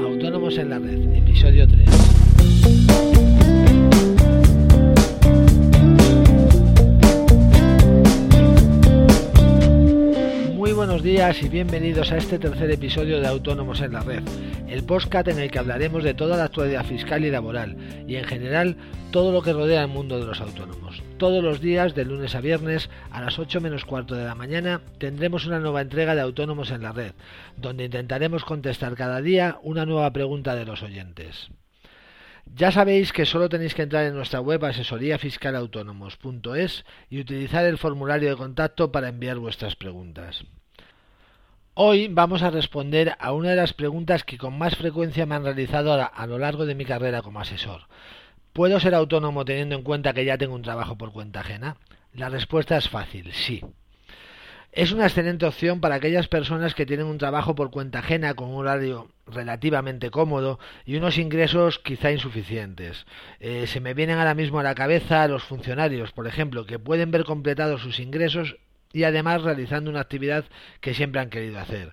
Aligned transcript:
Autónomos 0.00 0.56
en 0.56 0.70
la 0.70 0.78
Red, 0.78 1.14
episodio 1.14 1.66
3. 1.68 1.88
Muy 10.56 10.72
buenos 10.72 11.02
días 11.02 11.42
y 11.42 11.48
bienvenidos 11.48 12.12
a 12.12 12.16
este 12.16 12.38
tercer 12.38 12.70
episodio 12.70 13.20
de 13.20 13.26
Autónomos 13.28 13.80
en 13.82 13.92
la 13.92 14.00
Red, 14.00 14.22
el 14.70 14.84
podcast 14.84 15.28
en 15.28 15.40
el 15.40 15.50
que 15.50 15.58
hablaremos 15.58 16.04
de 16.04 16.14
toda 16.14 16.36
la 16.36 16.44
actualidad 16.44 16.84
fiscal 16.84 17.24
y 17.24 17.30
laboral 17.30 17.76
y 18.06 18.14
en 18.14 18.24
general 18.24 18.76
todo 19.10 19.32
lo 19.32 19.42
que 19.42 19.52
rodea 19.52 19.82
el 19.82 19.88
mundo 19.88 20.20
de 20.20 20.26
los 20.26 20.40
autónomos. 20.40 21.02
Todos 21.18 21.42
los 21.42 21.60
días, 21.60 21.96
de 21.96 22.04
lunes 22.04 22.36
a 22.36 22.40
viernes, 22.40 22.88
a 23.10 23.20
las 23.20 23.40
8 23.40 23.60
menos 23.60 23.84
cuarto 23.84 24.14
de 24.14 24.24
la 24.24 24.36
mañana, 24.36 24.80
tendremos 24.98 25.46
una 25.46 25.58
nueva 25.58 25.80
entrega 25.80 26.14
de 26.14 26.20
Autónomos 26.20 26.70
en 26.70 26.82
la 26.82 26.92
Red, 26.92 27.14
donde 27.56 27.86
intentaremos 27.86 28.44
contestar 28.44 28.94
cada 28.94 29.20
día 29.20 29.58
una 29.62 29.84
nueva 29.86 30.12
pregunta 30.12 30.54
de 30.54 30.64
los 30.64 30.84
oyentes. 30.84 31.50
Ya 32.54 32.70
sabéis 32.70 33.12
que 33.12 33.26
solo 33.26 33.48
tenéis 33.48 33.74
que 33.74 33.82
entrar 33.82 34.06
en 34.06 34.14
nuestra 34.14 34.40
web 34.40 34.64
asesoríafiscalautónomos.es 34.64 36.84
y 37.08 37.18
utilizar 37.20 37.64
el 37.64 37.78
formulario 37.78 38.30
de 38.30 38.36
contacto 38.36 38.92
para 38.92 39.08
enviar 39.08 39.38
vuestras 39.38 39.74
preguntas. 39.74 40.44
Hoy 41.82 42.08
vamos 42.08 42.42
a 42.42 42.50
responder 42.50 43.16
a 43.18 43.32
una 43.32 43.48
de 43.48 43.56
las 43.56 43.72
preguntas 43.72 44.22
que 44.22 44.36
con 44.36 44.58
más 44.58 44.76
frecuencia 44.76 45.24
me 45.24 45.34
han 45.34 45.44
realizado 45.44 45.94
a 45.94 46.26
lo 46.26 46.38
largo 46.38 46.66
de 46.66 46.74
mi 46.74 46.84
carrera 46.84 47.22
como 47.22 47.40
asesor. 47.40 47.84
¿Puedo 48.52 48.78
ser 48.80 48.94
autónomo 48.94 49.46
teniendo 49.46 49.76
en 49.76 49.82
cuenta 49.82 50.12
que 50.12 50.26
ya 50.26 50.36
tengo 50.36 50.54
un 50.54 50.60
trabajo 50.60 50.98
por 50.98 51.10
cuenta 51.10 51.40
ajena? 51.40 51.78
La 52.12 52.28
respuesta 52.28 52.76
es 52.76 52.90
fácil, 52.90 53.32
sí. 53.32 53.62
Es 54.72 54.92
una 54.92 55.06
excelente 55.06 55.46
opción 55.46 55.80
para 55.80 55.94
aquellas 55.94 56.28
personas 56.28 56.74
que 56.74 56.84
tienen 56.84 57.06
un 57.06 57.16
trabajo 57.16 57.54
por 57.54 57.70
cuenta 57.70 58.00
ajena 58.00 58.34
con 58.34 58.50
un 58.50 58.56
horario 58.56 59.08
relativamente 59.26 60.10
cómodo 60.10 60.58
y 60.84 60.96
unos 60.96 61.16
ingresos 61.16 61.78
quizá 61.78 62.12
insuficientes. 62.12 63.06
Eh, 63.38 63.66
se 63.66 63.80
me 63.80 63.94
vienen 63.94 64.18
ahora 64.18 64.34
mismo 64.34 64.58
a 64.58 64.64
la 64.64 64.74
cabeza 64.74 65.26
los 65.28 65.44
funcionarios, 65.44 66.12
por 66.12 66.26
ejemplo, 66.26 66.66
que 66.66 66.78
pueden 66.78 67.10
ver 67.10 67.24
completados 67.24 67.80
sus 67.80 68.00
ingresos 68.00 68.58
y 68.92 69.04
además 69.04 69.42
realizando 69.42 69.90
una 69.90 70.00
actividad 70.00 70.44
que 70.80 70.94
siempre 70.94 71.20
han 71.20 71.30
querido 71.30 71.58
hacer. 71.58 71.92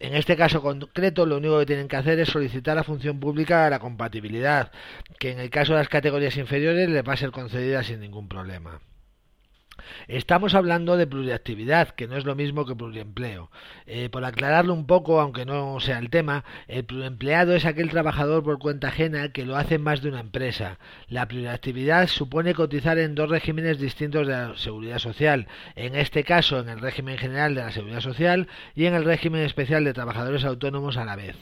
En 0.00 0.14
este 0.14 0.36
caso 0.36 0.62
concreto, 0.62 1.26
lo 1.26 1.36
único 1.36 1.58
que 1.60 1.66
tienen 1.66 1.88
que 1.88 1.96
hacer 1.96 2.18
es 2.18 2.28
solicitar 2.28 2.76
a 2.78 2.84
Función 2.84 3.20
Pública 3.20 3.70
la 3.70 3.78
compatibilidad, 3.78 4.72
que 5.18 5.30
en 5.30 5.38
el 5.38 5.50
caso 5.50 5.72
de 5.74 5.78
las 5.78 5.88
categorías 5.88 6.36
inferiores 6.36 6.88
les 6.88 7.06
va 7.06 7.12
a 7.12 7.16
ser 7.16 7.30
concedida 7.30 7.82
sin 7.84 8.00
ningún 8.00 8.28
problema. 8.28 8.80
Estamos 10.08 10.54
hablando 10.54 10.96
de 10.96 11.06
pluriactividad, 11.06 11.90
que 11.90 12.06
no 12.06 12.16
es 12.16 12.24
lo 12.24 12.34
mismo 12.34 12.66
que 12.66 12.76
pluriempleo. 12.76 13.50
Eh, 13.86 14.08
por 14.10 14.24
aclararlo 14.24 14.74
un 14.74 14.86
poco, 14.86 15.20
aunque 15.20 15.44
no 15.44 15.80
sea 15.80 15.98
el 15.98 16.10
tema, 16.10 16.44
el 16.68 16.84
pluriempleado 16.84 17.54
es 17.54 17.64
aquel 17.64 17.90
trabajador 17.90 18.42
por 18.42 18.58
cuenta 18.58 18.88
ajena 18.88 19.32
que 19.32 19.44
lo 19.44 19.56
hace 19.56 19.76
en 19.76 19.82
más 19.82 20.02
de 20.02 20.08
una 20.08 20.20
empresa. 20.20 20.78
La 21.08 21.28
pluriactividad 21.28 22.08
supone 22.08 22.54
cotizar 22.54 22.98
en 22.98 23.14
dos 23.14 23.28
regímenes 23.28 23.78
distintos 23.78 24.26
de 24.26 24.32
la 24.32 24.56
seguridad 24.56 24.98
social, 24.98 25.48
en 25.76 25.94
este 25.94 26.24
caso 26.24 26.58
en 26.58 26.68
el 26.68 26.80
régimen 26.80 27.18
general 27.18 27.54
de 27.54 27.62
la 27.62 27.72
seguridad 27.72 28.00
social 28.00 28.48
y 28.74 28.86
en 28.86 28.94
el 28.94 29.04
régimen 29.04 29.42
especial 29.42 29.84
de 29.84 29.94
trabajadores 29.94 30.44
autónomos 30.44 30.96
a 30.96 31.04
la 31.04 31.16
vez. 31.16 31.36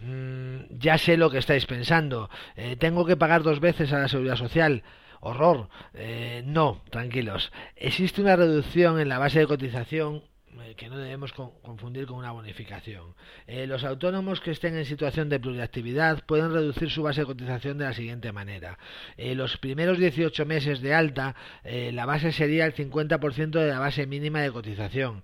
Mm, 0.00 0.78
ya 0.78 0.96
sé 0.96 1.16
lo 1.16 1.30
que 1.30 1.38
estáis 1.38 1.66
pensando. 1.66 2.30
Eh, 2.56 2.76
¿Tengo 2.76 3.04
que 3.04 3.16
pagar 3.16 3.42
dos 3.42 3.60
veces 3.60 3.92
a 3.92 3.98
la 3.98 4.08
seguridad 4.08 4.36
social? 4.36 4.84
Horror. 5.20 5.68
Eh, 5.94 6.42
no, 6.46 6.82
tranquilos. 6.90 7.52
Existe 7.76 8.20
una 8.20 8.36
reducción 8.36 9.00
en 9.00 9.08
la 9.08 9.18
base 9.18 9.40
de 9.40 9.46
cotización 9.46 10.22
eh, 10.62 10.74
que 10.76 10.88
no 10.88 10.98
debemos 10.98 11.32
confundir 11.32 12.06
con 12.06 12.16
una 12.16 12.32
bonificación. 12.32 13.14
Eh, 13.46 13.66
los 13.66 13.84
autónomos 13.84 14.40
que 14.40 14.50
estén 14.50 14.76
en 14.76 14.84
situación 14.84 15.28
de 15.28 15.40
pluriactividad 15.40 16.24
pueden 16.24 16.52
reducir 16.52 16.90
su 16.90 17.02
base 17.02 17.20
de 17.20 17.26
cotización 17.26 17.78
de 17.78 17.84
la 17.84 17.94
siguiente 17.94 18.32
manera. 18.32 18.78
los 19.16 19.56
primeros 19.58 19.98
18 19.98 20.46
meses 20.46 20.80
de 20.80 20.94
alta, 20.94 21.34
la 21.64 22.06
base 22.06 22.32
sería 22.32 22.66
el 22.66 22.74
50% 22.74 23.50
de 23.50 23.68
la 23.68 23.78
base 23.78 24.06
mínima 24.06 24.40
de 24.40 24.50
cotización. 24.50 25.22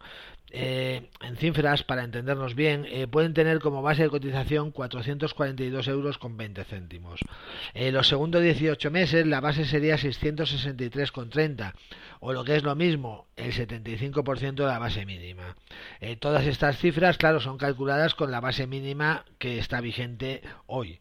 Eh, 0.56 1.10
en 1.20 1.36
cifras, 1.36 1.82
para 1.82 2.04
entendernos 2.04 2.54
bien, 2.54 2.86
eh, 2.88 3.08
pueden 3.08 3.34
tener 3.34 3.58
como 3.58 3.82
base 3.82 4.04
de 4.04 4.08
cotización 4.08 4.70
442 4.70 5.88
euros 5.88 6.16
con 6.16 6.36
20 6.36 6.62
céntimos. 6.62 7.18
En 7.74 7.92
los 7.92 8.06
segundos 8.06 8.40
18 8.40 8.88
meses 8.92 9.26
la 9.26 9.40
base 9.40 9.64
sería 9.64 9.96
663,30 9.96 11.72
o 12.20 12.32
lo 12.32 12.44
que 12.44 12.54
es 12.54 12.62
lo 12.62 12.76
mismo, 12.76 13.26
el 13.34 13.52
75% 13.52 14.54
de 14.54 14.64
la 14.64 14.78
base 14.78 15.04
mínima. 15.04 15.56
Eh, 16.00 16.14
todas 16.14 16.46
estas 16.46 16.78
cifras, 16.78 17.18
claro, 17.18 17.40
son 17.40 17.58
calculadas 17.58 18.14
con 18.14 18.30
la 18.30 18.40
base 18.40 18.68
mínima 18.68 19.24
que 19.38 19.58
está 19.58 19.80
vigente 19.80 20.40
hoy. 20.66 21.00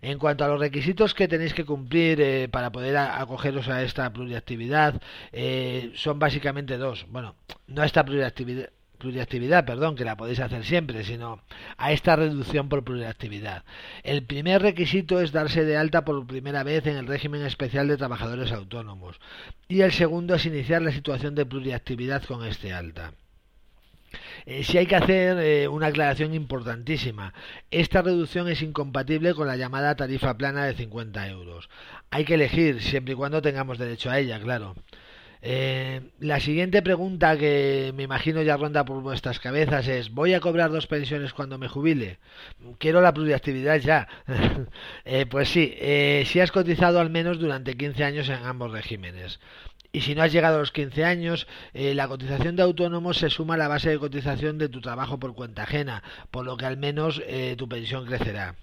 En 0.00 0.18
cuanto 0.18 0.44
a 0.44 0.48
los 0.48 0.60
requisitos 0.60 1.14
que 1.14 1.28
tenéis 1.28 1.54
que 1.54 1.64
cumplir 1.64 2.20
eh, 2.20 2.48
para 2.48 2.70
poder 2.70 2.96
acogeros 2.96 3.68
a 3.68 3.82
esta 3.82 4.12
pluriactividad, 4.12 5.00
eh, 5.32 5.92
son 5.94 6.18
básicamente 6.18 6.76
dos. 6.76 7.06
Bueno, 7.08 7.34
no 7.66 7.82
a 7.82 7.86
esta 7.86 8.04
pluriactividad, 8.04 8.70
pluriactividad, 9.02 9.64
perdón, 9.64 9.96
que 9.96 10.04
la 10.04 10.16
podéis 10.16 10.38
hacer 10.38 10.64
siempre, 10.64 11.02
sino 11.02 11.42
a 11.76 11.92
esta 11.92 12.14
reducción 12.14 12.68
por 12.68 12.84
pluriactividad. 12.84 13.64
El 14.04 14.22
primer 14.22 14.62
requisito 14.62 15.20
es 15.20 15.32
darse 15.32 15.64
de 15.64 15.76
alta 15.76 16.04
por 16.04 16.24
primera 16.26 16.62
vez 16.62 16.86
en 16.86 16.96
el 16.96 17.08
régimen 17.08 17.42
especial 17.42 17.88
de 17.88 17.96
trabajadores 17.96 18.52
autónomos 18.52 19.20
y 19.66 19.80
el 19.80 19.92
segundo 19.92 20.36
es 20.36 20.46
iniciar 20.46 20.82
la 20.82 20.92
situación 20.92 21.34
de 21.34 21.46
pluriactividad 21.46 22.22
con 22.24 22.46
este 22.46 22.72
alta. 22.72 23.12
Eh, 24.46 24.64
si 24.64 24.78
hay 24.78 24.86
que 24.86 24.96
hacer 24.96 25.38
eh, 25.38 25.68
una 25.68 25.88
aclaración 25.88 26.34
importantísima. 26.34 27.32
Esta 27.70 28.02
reducción 28.02 28.48
es 28.48 28.62
incompatible 28.62 29.34
con 29.34 29.46
la 29.46 29.56
llamada 29.56 29.94
tarifa 29.94 30.36
plana 30.36 30.64
de 30.64 30.74
50 30.74 31.28
euros. 31.28 31.68
Hay 32.10 32.24
que 32.24 32.34
elegir 32.34 32.82
siempre 32.82 33.14
y 33.14 33.16
cuando 33.16 33.42
tengamos 33.42 33.78
derecho 33.78 34.10
a 34.10 34.18
ella, 34.18 34.40
claro. 34.40 34.74
Eh, 35.44 36.12
la 36.20 36.38
siguiente 36.38 36.82
pregunta 36.82 37.36
que 37.36 37.92
me 37.96 38.04
imagino 38.04 38.42
ya 38.42 38.56
ronda 38.56 38.84
por 38.84 39.02
vuestras 39.02 39.40
cabezas 39.40 39.88
es 39.88 40.12
¿voy 40.12 40.34
a 40.34 40.40
cobrar 40.40 40.70
dos 40.70 40.86
pensiones 40.86 41.32
cuando 41.32 41.58
me 41.58 41.66
jubile? 41.66 42.20
Quiero 42.78 43.00
la 43.00 43.12
pluriactividad 43.12 43.78
ya. 43.80 44.08
pues 45.30 45.48
sí, 45.48 45.74
si 46.26 46.40
has 46.40 46.52
cotizado 46.52 47.00
al 47.00 47.10
menos 47.10 47.40
durante 47.40 47.76
15 47.76 48.04
años 48.04 48.28
en 48.28 48.44
ambos 48.44 48.70
regímenes. 48.70 49.40
Y 49.94 50.00
si 50.00 50.14
no 50.14 50.22
has 50.22 50.32
llegado 50.32 50.56
a 50.56 50.60
los 50.60 50.72
15 50.72 51.04
años, 51.04 51.46
eh, 51.74 51.94
la 51.94 52.08
cotización 52.08 52.56
de 52.56 52.62
autónomos 52.62 53.18
se 53.18 53.28
suma 53.28 53.54
a 53.54 53.58
la 53.58 53.68
base 53.68 53.90
de 53.90 53.98
cotización 53.98 54.56
de 54.56 54.70
tu 54.70 54.80
trabajo 54.80 55.18
por 55.18 55.34
cuenta 55.34 55.64
ajena, 55.64 56.02
por 56.30 56.46
lo 56.46 56.56
que 56.56 56.64
al 56.64 56.78
menos 56.78 57.22
eh, 57.26 57.56
tu 57.58 57.68
pensión 57.68 58.06
crecerá. 58.06 58.56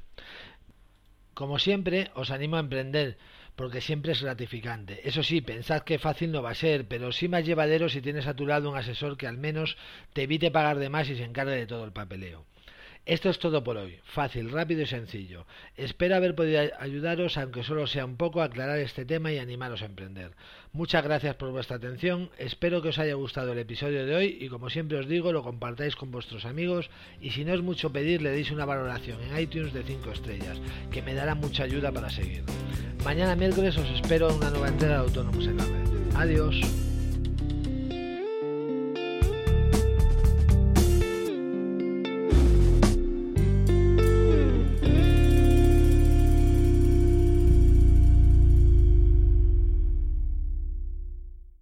Como 1.36 1.60
siempre, 1.60 2.10
os 2.16 2.32
animo 2.32 2.58
a 2.58 2.62
emprender, 2.62 3.20
porque 3.56 3.80
siempre 3.80 4.14
es 4.14 4.24
gratificante. 4.24 5.08
Eso 5.08 5.22
sí, 5.22 5.42
pensad 5.42 5.84
que 5.84 6.00
fácil 6.00 6.32
no 6.32 6.42
va 6.42 6.50
a 6.50 6.56
ser, 6.56 6.88
pero 6.88 7.12
sí 7.12 7.28
más 7.28 7.46
llevadero 7.46 7.90
si 7.90 8.02
tienes 8.02 8.26
a 8.26 8.34
tu 8.34 8.48
lado 8.48 8.70
un 8.72 8.78
asesor 8.78 9.16
que 9.16 9.28
al 9.28 9.38
menos 9.38 9.78
te 10.14 10.24
evite 10.24 10.50
pagar 10.50 10.80
de 10.80 10.90
más 10.90 11.10
y 11.10 11.16
se 11.16 11.26
encargue 11.26 11.56
de 11.56 11.68
todo 11.68 11.86
el 11.86 11.92
papeleo. 11.92 12.46
Esto 13.10 13.32
es 13.32 13.40
todo 13.40 13.64
por 13.64 13.76
hoy, 13.76 13.98
fácil, 14.04 14.52
rápido 14.52 14.84
y 14.84 14.86
sencillo. 14.86 15.48
Espero 15.76 16.16
haber 16.16 16.36
podido 16.36 16.62
ayudaros, 16.80 17.40
aunque 17.40 17.64
solo 17.64 17.88
sea 17.88 18.06
un 18.06 18.18
poco, 18.18 18.40
a 18.40 18.46
aclarar 18.46 18.78
este 18.78 19.04
tema 19.04 19.32
y 19.32 19.40
animaros 19.40 19.82
a 19.82 19.88
emprender. 19.88 20.34
Muchas 20.74 21.04
gracias 21.04 21.36
por 21.36 21.50
vuestra 21.50 21.78
atención, 21.78 22.30
espero 22.38 22.84
que 22.84 22.90
os 22.90 23.00
haya 23.00 23.16
gustado 23.16 23.54
el 23.54 23.58
episodio 23.58 24.06
de 24.06 24.14
hoy 24.14 24.38
y 24.40 24.48
como 24.48 24.70
siempre 24.70 25.00
os 25.00 25.08
digo, 25.08 25.34
lo 25.34 25.42
compartáis 25.42 25.96
con 25.96 26.12
vuestros 26.12 26.46
amigos 26.46 26.92
y 27.20 27.32
si 27.32 27.44
no 27.44 27.56
es 27.56 27.64
mucho 27.64 27.92
pedir, 27.92 28.22
le 28.22 28.30
deis 28.30 28.52
una 28.52 28.66
valoración 28.66 29.20
en 29.24 29.40
iTunes 29.40 29.74
de 29.74 29.82
5 29.82 30.12
estrellas, 30.12 30.60
que 30.92 31.02
me 31.02 31.16
dará 31.16 31.34
mucha 31.34 31.64
ayuda 31.64 31.92
para 31.92 32.12
seguir. 32.12 32.44
Mañana 33.04 33.36
miércoles 33.36 33.76
os 33.76 33.90
espero 33.90 34.30
en 34.30 34.36
una 34.36 34.52
nueva 34.52 34.68
entrega 34.68 35.00
de 35.00 35.00
Autónomos 35.08 35.48
en 35.48 35.58
la 35.58 35.66
Red. 35.66 36.16
Adiós. 36.16 36.62